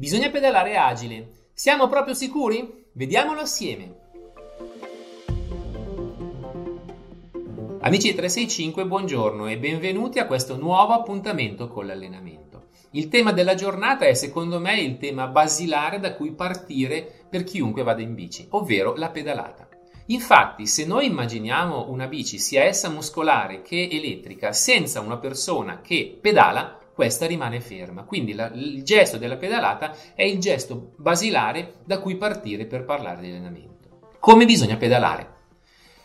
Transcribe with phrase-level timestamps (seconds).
[0.00, 1.28] Bisogna pedalare agile.
[1.52, 2.86] Siamo proprio sicuri?
[2.92, 3.96] Vediamolo assieme.
[7.80, 12.68] Amici 365, buongiorno e benvenuti a questo nuovo appuntamento con l'allenamento.
[12.92, 17.82] Il tema della giornata è secondo me il tema basilare da cui partire per chiunque
[17.82, 19.68] vada in bici, ovvero la pedalata.
[20.06, 26.16] Infatti, se noi immaginiamo una bici, sia essa muscolare che elettrica, senza una persona che
[26.18, 28.02] pedala, questa rimane ferma.
[28.02, 33.22] Quindi la, il gesto della pedalata è il gesto basilare da cui partire per parlare
[33.22, 34.10] di allenamento.
[34.18, 35.38] Come bisogna pedalare?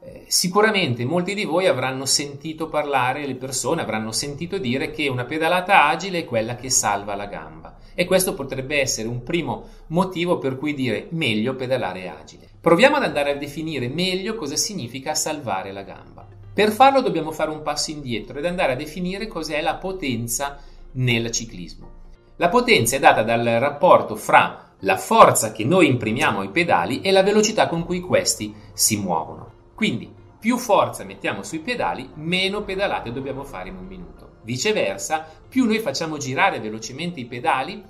[0.00, 5.24] Eh, sicuramente molti di voi avranno sentito parlare, le persone avranno sentito dire che una
[5.24, 10.38] pedalata agile è quella che salva la gamba e questo potrebbe essere un primo motivo
[10.38, 12.48] per cui dire meglio pedalare agile.
[12.60, 16.28] Proviamo ad andare a definire meglio cosa significa salvare la gamba.
[16.54, 20.58] Per farlo dobbiamo fare un passo indietro ed andare a definire cos'è la potenza
[20.96, 21.94] nel ciclismo.
[22.36, 27.10] La potenza è data dal rapporto fra la forza che noi imprimiamo ai pedali e
[27.10, 29.52] la velocità con cui questi si muovono.
[29.74, 34.34] Quindi più forza mettiamo sui pedali, meno pedalate dobbiamo fare in un minuto.
[34.42, 37.82] Viceversa, più noi facciamo girare velocemente i pedali,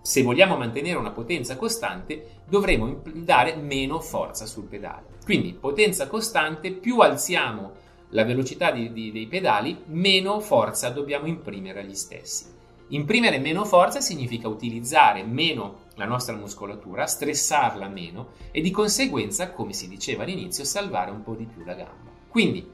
[0.00, 5.18] se vogliamo mantenere una potenza costante, dovremo dare meno forza sul pedale.
[5.24, 7.72] Quindi potenza costante, più alziamo
[8.10, 12.56] la velocità di, di, dei pedali, meno forza dobbiamo imprimere agli stessi.
[12.88, 19.74] Imprimere meno forza significa utilizzare meno la nostra muscolatura, stressarla meno e di conseguenza, come
[19.74, 22.10] si diceva all'inizio, salvare un po' di più la gamba.
[22.28, 22.66] Quindi,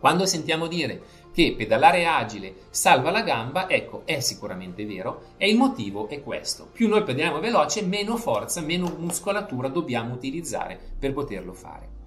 [0.00, 5.56] quando sentiamo dire che pedalare agile salva la gamba, ecco, è sicuramente vero e il
[5.56, 6.68] motivo è questo.
[6.72, 12.02] Più noi pedaliamo veloce, meno forza, meno muscolatura dobbiamo utilizzare per poterlo fare.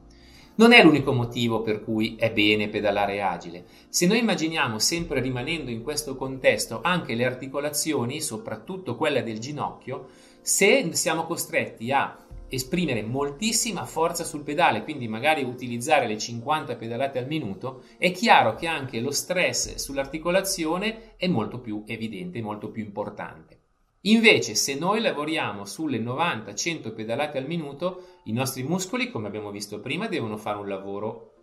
[0.58, 3.66] Non è l'unico motivo per cui è bene pedalare agile.
[3.90, 10.08] Se noi immaginiamo sempre rimanendo in questo contesto anche le articolazioni, soprattutto quella del ginocchio,
[10.42, 12.18] se siamo costretti a
[12.50, 18.56] esprimere moltissima forza sul pedale, quindi magari utilizzare le 50 pedalate al minuto, è chiaro
[18.56, 23.67] che anche lo stress sull'articolazione è molto più evidente, molto più importante.
[24.08, 29.80] Invece, se noi lavoriamo sulle 90-100 pedalate al minuto, i nostri muscoli, come abbiamo visto
[29.80, 31.34] prima, devono fare un lavoro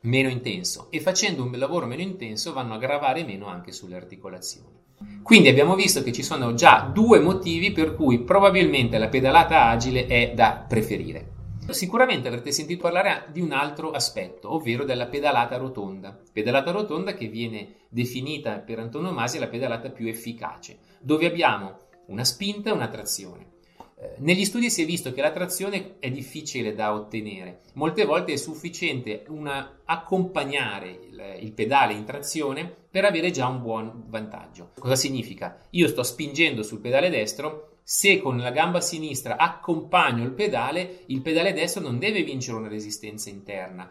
[0.00, 4.86] meno intenso e facendo un lavoro meno intenso vanno a gravare meno anche sulle articolazioni.
[5.22, 10.06] Quindi abbiamo visto che ci sono già due motivi per cui probabilmente la pedalata agile
[10.06, 11.36] è da preferire.
[11.68, 16.18] Sicuramente avrete sentito parlare di un altro aspetto, ovvero della pedalata rotonda.
[16.32, 22.70] Pedalata rotonda che viene definita per antonomasia la pedalata più efficace, dove abbiamo una spinta
[22.70, 23.56] e una trazione.
[24.00, 28.32] Eh, negli studi si è visto che la trazione è difficile da ottenere, molte volte
[28.32, 34.70] è sufficiente una, accompagnare il, il, pedale in trazione per avere già un buon vantaggio.
[34.78, 35.60] Cosa significa?
[35.70, 41.22] Io sto spingendo sul pedale destro, se con la gamba sinistra accompagno il pedale, il
[41.22, 43.90] pedale destro non deve vincere una resistenza interna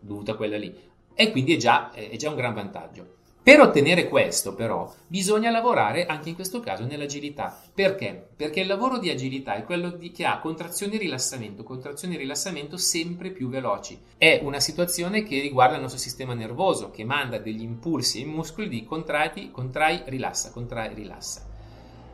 [0.00, 0.72] dovuta a quella lì
[1.14, 3.16] e quindi è già, è già un gran vantaggio.
[3.48, 7.58] Per ottenere questo, però, bisogna lavorare anche in questo caso nell'agilità.
[7.74, 8.28] Perché?
[8.36, 12.18] Perché il lavoro di agilità è quello di, che ha contrazione e rilassamento, contrazione e
[12.18, 13.98] rilassamento sempre più veloci.
[14.18, 18.68] È una situazione che riguarda il nostro sistema nervoso, che manda degli impulsi ai muscoli
[18.68, 21.46] di contrai, contrai, rilassa, contrai, rilassa.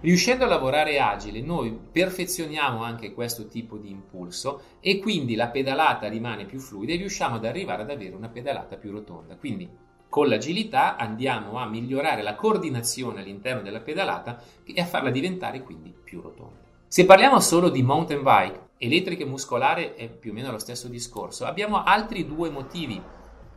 [0.03, 6.07] Riuscendo a lavorare agile, noi perfezioniamo anche questo tipo di impulso e quindi la pedalata
[6.07, 9.35] rimane più fluida e riusciamo ad arrivare ad avere una pedalata più rotonda.
[9.35, 9.69] Quindi
[10.15, 15.93] con l'agilità andiamo a migliorare la coordinazione all'interno della pedalata e a farla diventare quindi
[15.93, 16.61] più rotonda.
[16.87, 20.87] Se parliamo solo di mountain bike, elettrica e muscolare è più o meno lo stesso
[20.87, 21.47] discorso.
[21.47, 23.03] Abbiamo altri due motivi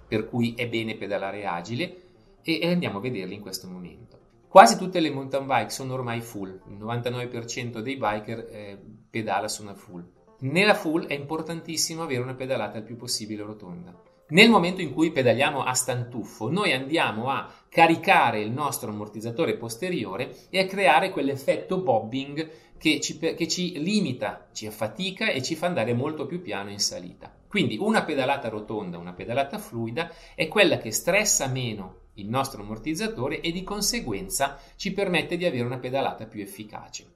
[0.07, 2.01] per cui è bene pedalare agile
[2.41, 4.17] e andiamo a vederli in questo momento.
[4.47, 8.79] Quasi tutte le mountain bike sono ormai full, il 99% dei biker eh,
[9.11, 10.03] pedala su una full.
[10.39, 14.15] Nella full è importantissimo avere una pedalata il più possibile rotonda.
[14.29, 20.35] Nel momento in cui pedaliamo a stantuffo, noi andiamo a caricare il nostro ammortizzatore posteriore
[20.49, 25.67] e a creare quell'effetto bobbing che ci, che ci limita, ci affatica e ci fa
[25.67, 27.33] andare molto più piano in salita.
[27.47, 33.39] Quindi una pedalata rotonda, una pedalata fluida è quella che stressa meno il nostro ammortizzatore
[33.39, 37.13] e di conseguenza ci permette di avere una pedalata più efficace.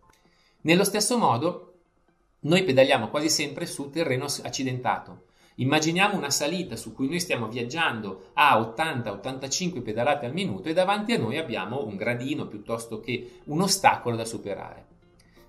[0.61, 1.73] Nello stesso modo,
[2.41, 5.25] noi pedaliamo quasi sempre su terreno accidentato,
[5.61, 11.13] Immaginiamo una salita su cui noi stiamo viaggiando a 80-85 pedalate al minuto e davanti
[11.13, 14.87] a noi abbiamo un gradino piuttosto che un ostacolo da superare.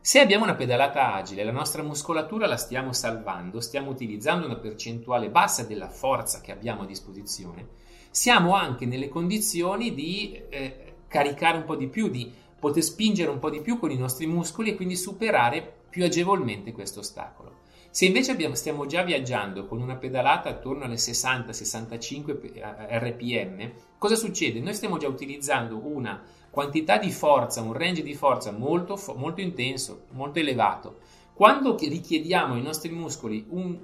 [0.03, 5.31] Se abbiamo una pedalata agile, la nostra muscolatura la stiamo salvando, stiamo utilizzando una percentuale
[5.31, 7.69] bassa della forza che abbiamo a disposizione,
[8.11, 13.39] siamo anche nelle condizioni di eh, caricare un po' di più, di poter spingere un
[13.39, 17.62] po' di più con i nostri muscoli e quindi superare più agevolmente questo ostacolo.
[17.93, 24.61] Se invece abbiamo, stiamo già viaggiando con una pedalata attorno alle 60-65 rpm, cosa succede?
[24.61, 30.05] Noi stiamo già utilizzando una quantità di forza, un range di forza molto, molto intenso,
[30.13, 31.01] molto elevato.
[31.35, 33.79] Quando richiediamo ai nostri muscoli un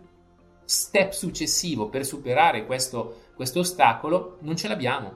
[0.64, 5.12] step successivo per superare questo, questo ostacolo, non ce l'abbiamo.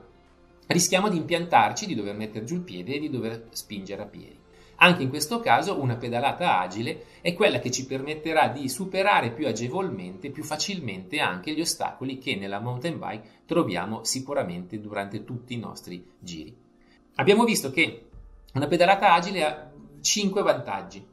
[0.67, 4.42] Rischiamo di impiantarci, di dover mettere giù il piede e di dover spingere a piedi.
[4.83, 9.47] Anche in questo caso una pedalata agile è quella che ci permetterà di superare più
[9.47, 15.59] agevolmente, più facilmente anche gli ostacoli che nella mountain bike troviamo sicuramente durante tutti i
[15.59, 16.53] nostri giri.
[17.15, 18.09] Abbiamo visto che
[18.55, 19.71] una pedalata agile ha
[20.01, 21.07] 5 vantaggi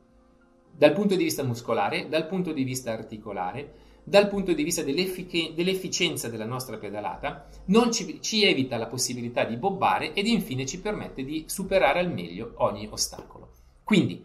[0.71, 3.73] dal punto di vista muscolare, dal punto di vista articolare,
[4.03, 9.43] dal punto di vista dell'effic- dell'efficienza della nostra pedalata, non ci, ci evita la possibilità
[9.43, 13.48] di bobbare ed infine ci permette di superare al meglio ogni ostacolo.
[13.89, 14.23] Quindi,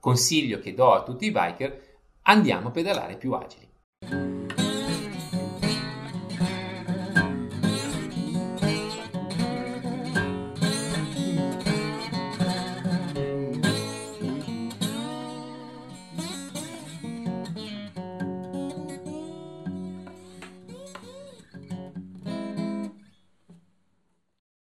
[0.00, 1.82] consiglio che do a tutti i biker,
[2.22, 4.47] andiamo a pedalare più agili.